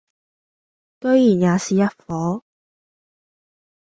[1.01, 2.41] 居然也是一夥；